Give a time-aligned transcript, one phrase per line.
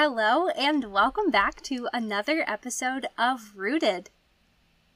[0.00, 4.10] Hello, and welcome back to another episode of Rooted.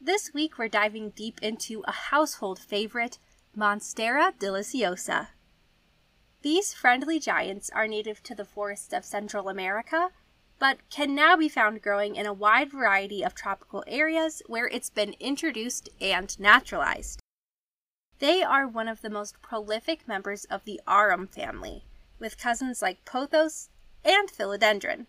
[0.00, 3.18] This week, we're diving deep into a household favorite,
[3.58, 5.30] Monstera deliciosa.
[6.42, 10.10] These friendly giants are native to the forests of Central America,
[10.60, 14.88] but can now be found growing in a wide variety of tropical areas where it's
[14.88, 17.18] been introduced and naturalized.
[18.20, 21.86] They are one of the most prolific members of the arum family,
[22.20, 23.68] with cousins like pothos
[24.04, 25.06] and philodendron.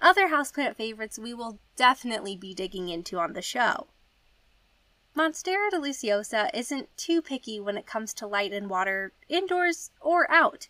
[0.00, 3.88] Other houseplant favorites we will definitely be digging into on the show.
[5.16, 10.68] Monstera deliciosa isn't too picky when it comes to light and water, indoors or out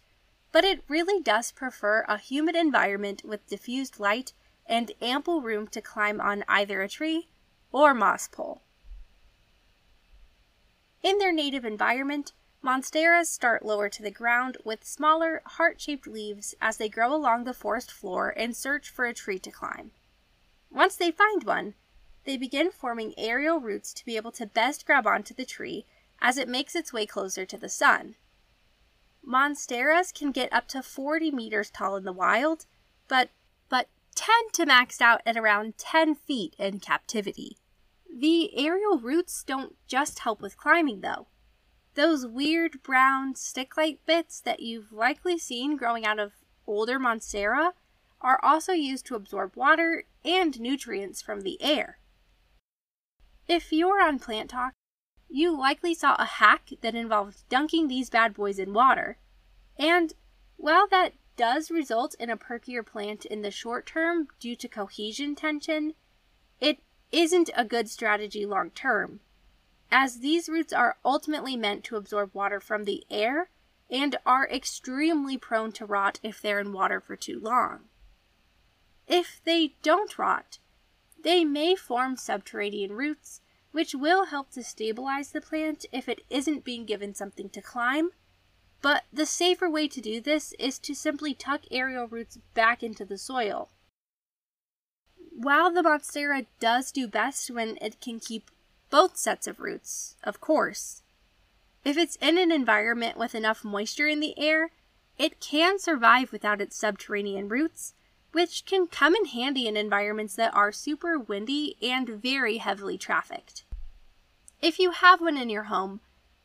[0.53, 4.35] but it really does prefer a humid environment with diffused light
[4.67, 7.29] and ample room to climb on either a tree
[7.73, 8.63] or moss pole.
[11.03, 12.33] In their native environment,
[12.63, 17.45] monsteras start lower to the ground with smaller, heart shaped leaves as they grow along
[17.45, 19.91] the forest floor and search for a tree to climb.
[20.71, 21.75] Once they find one,
[22.25, 25.87] they begin forming aerial roots to be able to best grab onto the tree
[26.21, 28.15] as it makes its way closer to the sun.
[29.27, 32.67] Monsteras can get up to 40 meters tall in the wild,
[33.09, 33.31] but
[33.69, 37.57] but tend to max out at around 10 feet in captivity.
[38.15, 41.29] The aerial roots don't just help with climbing though.
[41.95, 46.33] Those weird brown stick-like bits that you've likely seen growing out of
[46.67, 47.73] older monstera
[48.21, 51.99] are also used to absorb water and nutrients from the air.
[53.47, 54.71] If you're on PlantTok,
[55.29, 59.19] you likely saw a hack that involved dunking these bad boys in water.
[59.79, 60.15] And
[60.57, 65.35] while that does result in a perkier plant in the short term due to cohesion
[65.35, 65.95] tension,
[66.61, 66.79] it
[67.11, 69.21] isn't a good strategy long term,
[69.93, 73.51] as these roots are ultimately meant to absorb water from the air
[73.91, 77.81] and are extremely prone to rot if they're in water for too long.
[79.07, 80.59] If they don't rot,
[81.23, 83.43] they may form subterranean roots
[83.73, 88.11] which will help to stabilize the plant if it isn't being given something to climb.
[88.81, 93.05] But the safer way to do this is to simply tuck aerial roots back into
[93.05, 93.71] the soil.
[95.35, 98.51] While the Monstera does do best when it can keep
[98.93, 101.01] both sets of roots, of course.
[101.83, 104.71] If it's in an environment with enough moisture in the air,
[105.19, 107.95] it can survive without its subterranean roots,
[108.33, 113.65] which can come in handy in environments that are super windy and very heavily trafficked.
[114.61, 116.01] If you have one in your home,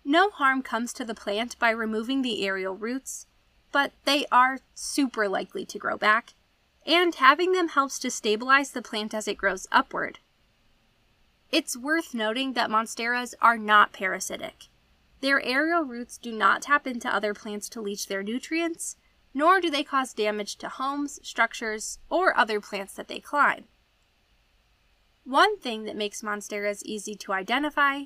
[0.05, 3.25] no harm comes to the plant by removing the aerial roots,
[3.73, 6.31] but they are super likely to grow back,
[6.85, 10.19] and having them helps to stabilize the plant as it grows upward.
[11.51, 14.65] It's worth noting that monsteras are not parasitic.
[15.21, 18.97] Their aerial roots do not tap into other plants to leach their nutrients,
[19.33, 23.65] nor do they cause damage to homes, structures, or other plants that they climb.
[25.23, 28.03] One thing that makes monsteras easy to identify,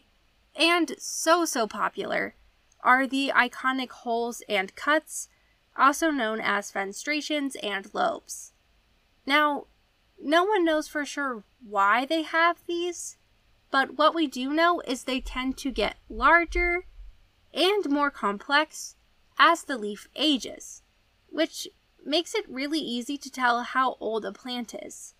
[0.55, 2.35] and so so popular,
[2.83, 5.29] are the iconic holes and cuts,
[5.77, 8.53] also known as fenestrations and lobes.
[9.25, 9.67] Now,
[10.21, 13.17] no one knows for sure why they have these,
[13.71, 16.85] but what we do know is they tend to get larger
[17.53, 18.95] and more complex
[19.39, 20.83] as the leaf ages
[21.31, 21.67] which
[22.05, 25.15] makes it really easy to tell how old a plant is.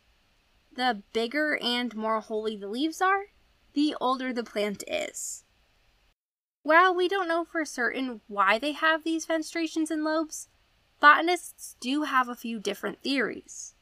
[0.73, 3.27] The bigger and more holy the leaves are,
[3.73, 5.43] the older the plant is.
[6.63, 10.49] While we don't know for certain why they have these fenestrations and lobes,
[10.99, 13.73] botanists do have a few different theories.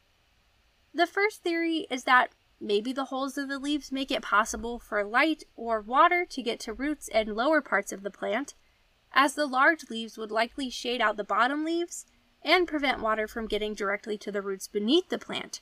[0.93, 5.03] The first theory is that maybe the holes of the leaves make it possible for
[5.03, 8.53] light or water to get to roots and lower parts of the plant,
[9.13, 12.05] as the large leaves would likely shade out the bottom leaves
[12.43, 15.61] and prevent water from getting directly to the roots beneath the plant.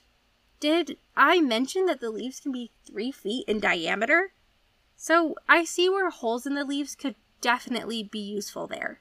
[0.60, 4.32] Did I mention that the leaves can be three feet in diameter?
[4.96, 9.00] So I see where holes in the leaves could definitely be useful there.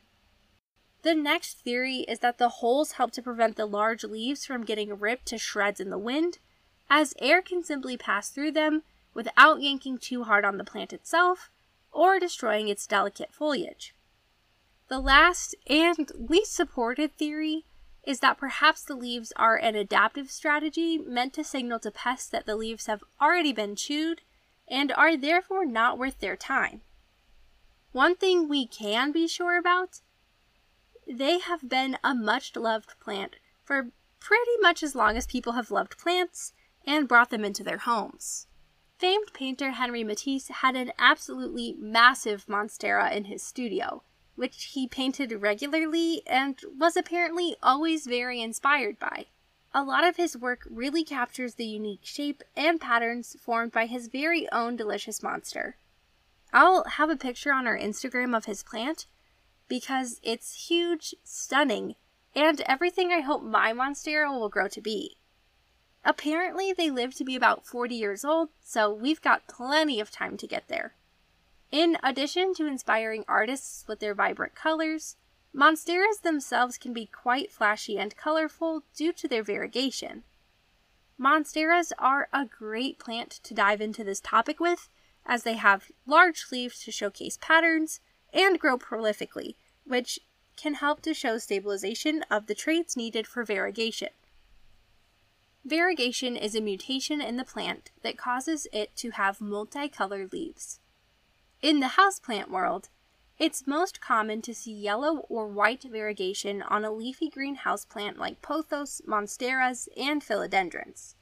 [1.02, 5.00] The next theory is that the holes help to prevent the large leaves from getting
[5.00, 6.40] ripped to shreds in the wind,
[6.90, 11.50] as air can simply pass through them without yanking too hard on the plant itself
[11.92, 13.94] or destroying its delicate foliage.
[14.88, 17.66] The last and least supported theory
[18.04, 22.46] is that perhaps the leaves are an adaptive strategy meant to signal to pests that
[22.46, 24.22] the leaves have already been chewed
[24.68, 26.82] and are therefore not worth their time.
[27.92, 30.02] One thing we can be sure about
[31.06, 35.72] they have been a much loved plant for pretty much as long as people have
[35.72, 36.54] loved plants
[36.88, 38.48] and brought them into their homes.
[38.98, 44.02] Famed painter Henri Matisse had an absolutely massive Monstera in his studio,
[44.36, 49.28] which he painted regularly and was apparently always very inspired by.
[49.74, 54.08] A lot of his work really captures the unique shape and patterns formed by his
[54.08, 55.76] very own delicious monster.
[56.52, 59.06] I'll have a picture on our Instagram of his plant
[59.68, 61.96] because it's huge, stunning,
[62.36, 65.18] and everything I hope my Monstera will grow to be.
[66.08, 70.38] Apparently, they live to be about 40 years old, so we've got plenty of time
[70.38, 70.94] to get there.
[71.70, 75.18] In addition to inspiring artists with their vibrant colors,
[75.54, 80.24] monsteras themselves can be quite flashy and colorful due to their variegation.
[81.20, 84.88] Monsteras are a great plant to dive into this topic with,
[85.26, 88.00] as they have large leaves to showcase patterns
[88.34, 90.22] and grow prolifically, which
[90.56, 94.10] can help to show stabilization of the traits needed for variegation.
[95.68, 100.80] Variegation is a mutation in the plant that causes it to have multicolored leaves.
[101.62, 102.88] In the houseplant world,
[103.38, 108.42] it's most common to see yellow or white variegation on a leafy green houseplant like
[108.42, 111.16] pothos, monsteras, and philodendrons.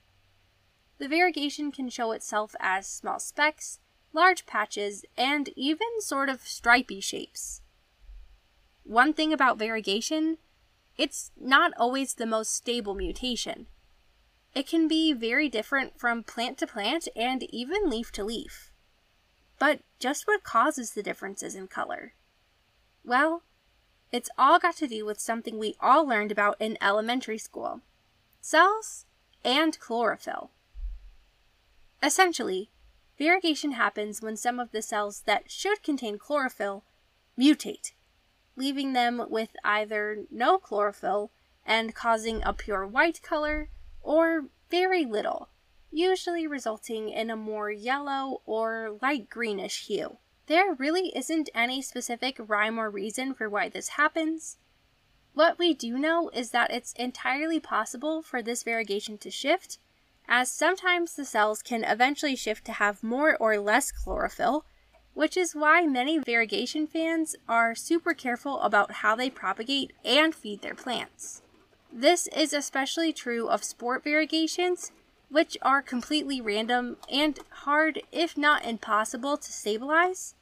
[1.00, 3.80] The variegation can show itself as small specks,
[4.14, 7.62] large patches, and even sort of stripy shapes.
[8.84, 10.38] One thing about variegation,
[11.00, 13.66] it's not always the most stable mutation.
[14.56, 18.72] It can be very different from plant to plant and even leaf to leaf.
[19.60, 22.14] But just what causes the differences in color?
[23.04, 23.44] Well,
[24.14, 27.82] it's all got to do with something we all learned about in elementary school
[28.40, 29.06] cells
[29.44, 30.52] and chlorophyll.
[32.02, 32.70] Essentially,
[33.18, 36.84] variegation happens when some of the cells that should contain chlorophyll
[37.38, 37.92] mutate,
[38.56, 41.32] leaving them with either no chlorophyll
[41.66, 43.70] and causing a pure white color,
[44.06, 45.50] or very little,
[45.92, 50.18] usually resulting in a more yellow or light greenish hue.
[50.48, 54.58] There really isn't any specific rhyme or reason for why this happens.
[55.34, 59.80] What we do know is that it's entirely possible for this variegation to shift,
[60.28, 64.66] as sometimes the cells can eventually shift to have more or less chlorophyll,
[65.14, 70.62] which is why many variegation fans are super careful about how they propagate and feed
[70.62, 71.42] their plants.
[71.98, 74.92] This is especially true of sport variegations,
[75.30, 80.36] which are completely random and hard, if not impossible, to stabilize,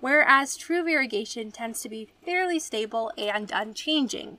[0.00, 4.38] whereas true variegation tends to be fairly stable and unchanging.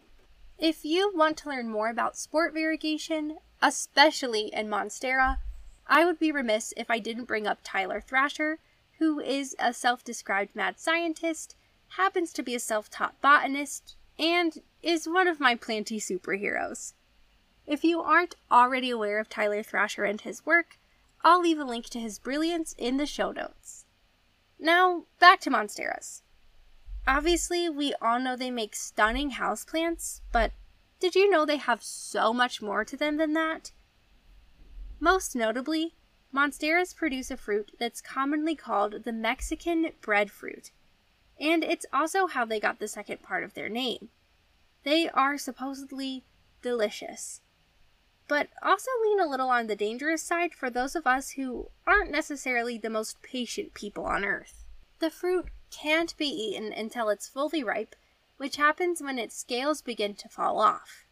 [0.57, 5.37] If you want to learn more about sport variegation, especially in Monstera,
[5.87, 8.59] I would be remiss if I didn't bring up Tyler Thrasher,
[8.99, 11.55] who is a self described mad scientist,
[11.91, 16.93] happens to be a self taught botanist, and is one of my planty superheroes.
[17.65, 20.79] If you aren't already aware of Tyler Thrasher and his work,
[21.25, 23.83] I'll leave a link to his brilliance in the show notes.
[24.57, 26.21] Now, back to Monsteras.
[27.05, 30.53] Obviously, we all know they make stunning houseplants, but
[31.01, 33.73] did you know they have so much more to them than that?
[35.01, 35.95] Most notably,
[36.33, 40.71] Monsteras produce a fruit that's commonly called the Mexican breadfruit,
[41.37, 44.07] and it's also how they got the second part of their name.
[44.87, 46.23] They are supposedly
[46.61, 47.41] delicious
[48.29, 52.09] but also lean a little on the dangerous side for those of us who aren't
[52.09, 54.63] necessarily the most patient people on earth.
[54.99, 57.97] The fruit can't be eaten until it's fully ripe,
[58.37, 61.05] which happens when its scales begin to fall off.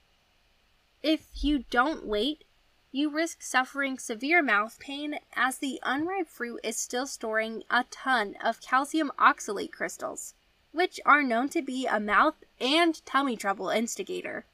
[1.04, 2.46] If you don't wait,
[2.94, 8.36] you risk suffering severe mouth pain as the unripe fruit is still storing a ton
[8.42, 10.34] of calcium oxalate crystals,
[10.76, 14.46] which are known to be a mouth and tummy trouble instigator.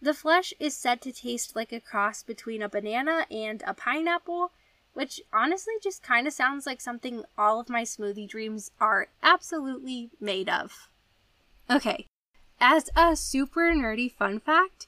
[0.00, 4.52] The flesh is said to taste like a cross between a banana and a pineapple,
[4.94, 10.10] which honestly just kind of sounds like something all of my smoothie dreams are absolutely
[10.20, 10.88] made of.
[11.68, 12.06] Okay,
[12.60, 14.86] as a super nerdy fun fact,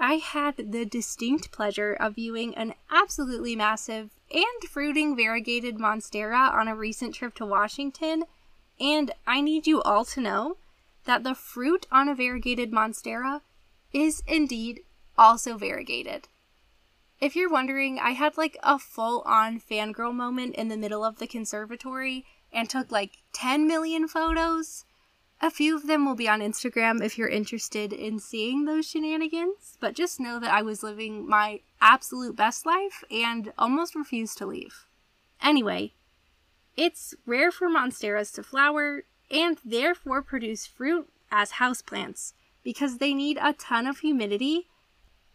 [0.00, 6.66] I had the distinct pleasure of viewing an absolutely massive and fruiting variegated monstera on
[6.66, 8.24] a recent trip to Washington,
[8.82, 10.56] and I need you all to know
[11.04, 13.40] that the fruit on a variegated monstera
[13.92, 14.80] is indeed
[15.16, 16.26] also variegated.
[17.20, 21.18] If you're wondering, I had like a full on fangirl moment in the middle of
[21.18, 24.84] the conservatory and took like 10 million photos.
[25.40, 29.76] A few of them will be on Instagram if you're interested in seeing those shenanigans,
[29.78, 34.46] but just know that I was living my absolute best life and almost refused to
[34.46, 34.86] leave.
[35.40, 35.92] Anyway,
[36.76, 43.38] it's rare for monsteras to flower and therefore produce fruit as houseplants because they need
[43.40, 44.68] a ton of humidity,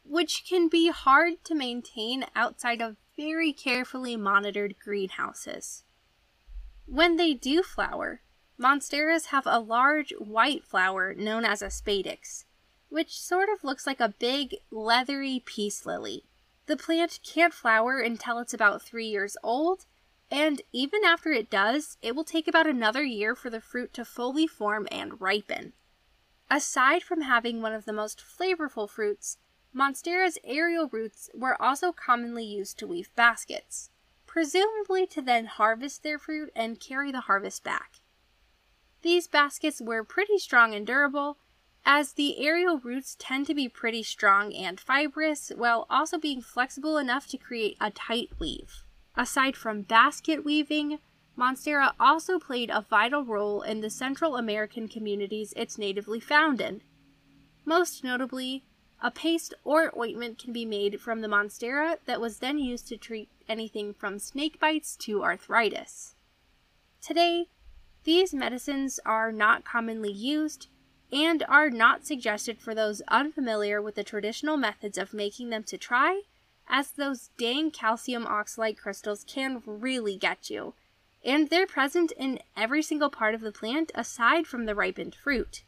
[0.03, 5.83] which can be hard to maintain outside of very carefully monitored greenhouses.
[6.85, 8.21] When they do flower,
[8.59, 12.45] monsteras have a large white flower known as a spadix,
[12.89, 16.23] which sort of looks like a big, leathery peace lily.
[16.67, 19.85] The plant can't flower until it's about three years old,
[20.29, 24.03] and even after it does, it will take about another year for the fruit to
[24.03, 25.73] fully form and ripen.
[26.49, 29.37] Aside from having one of the most flavorful fruits,
[29.73, 33.89] Monstera's aerial roots were also commonly used to weave baskets,
[34.25, 37.99] presumably to then harvest their fruit and carry the harvest back.
[39.01, 41.37] These baskets were pretty strong and durable,
[41.85, 46.97] as the aerial roots tend to be pretty strong and fibrous while also being flexible
[46.97, 48.83] enough to create a tight weave.
[49.17, 50.99] Aside from basket weaving,
[51.35, 56.81] Monstera also played a vital role in the Central American communities it's natively found in.
[57.65, 58.63] Most notably,
[59.01, 62.97] a paste or ointment can be made from the Monstera that was then used to
[62.97, 66.15] treat anything from snake bites to arthritis.
[67.01, 67.47] Today,
[68.03, 70.67] these medicines are not commonly used
[71.11, 75.77] and are not suggested for those unfamiliar with the traditional methods of making them to
[75.77, 76.21] try,
[76.69, 80.73] as those dang calcium oxalate crystals can really get you,
[81.23, 85.63] and they're present in every single part of the plant aside from the ripened fruit.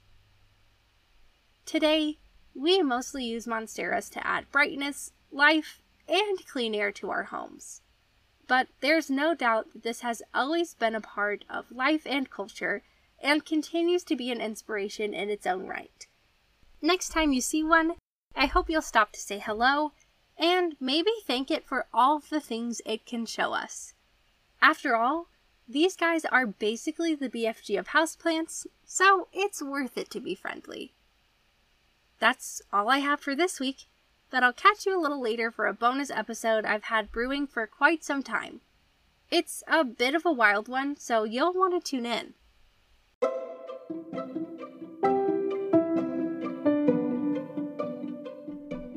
[1.65, 2.17] Today,
[2.55, 7.81] we mostly use monsteras to add brightness, life, and clean air to our homes.
[8.47, 12.81] But there's no doubt that this has always been a part of life and culture
[13.21, 16.07] and continues to be an inspiration in its own right.
[16.81, 17.95] Next time you see one,
[18.35, 19.91] I hope you'll stop to say hello
[20.39, 23.93] and maybe thank it for all the things it can show us.
[24.61, 25.27] After all,
[25.67, 30.93] these guys are basically the BFG of houseplants, so it's worth it to be friendly.
[32.19, 33.85] That's all I have for this week,
[34.31, 37.67] but I'll catch you a little later for a bonus episode I've had brewing for
[37.67, 38.61] quite some time.
[39.29, 42.33] It's a bit of a wild one, so you'll want to tune in.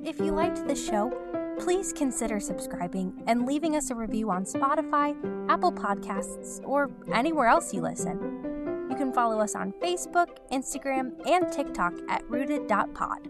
[0.04, 1.12] If you liked this show,
[1.62, 5.14] please consider subscribing and leaving us a review on Spotify,
[5.48, 8.88] Apple Podcasts, or anywhere else you listen.
[8.90, 13.28] You can follow us on Facebook, Instagram, and TikTok at rooted.pod.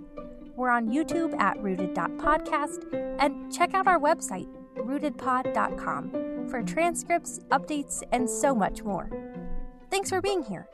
[0.56, 8.28] We're on YouTube at rooted.podcast, and check out our website, rootedpod.com, for transcripts, updates, and
[8.28, 9.10] so much more.
[9.90, 10.68] Thanks for being here.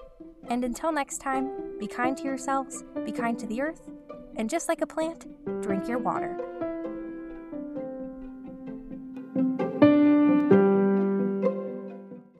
[0.48, 1.50] And until next time,
[1.80, 3.90] be kind to yourselves, be kind to the earth,
[4.36, 5.26] and just like a plant,
[5.60, 6.57] drink your water.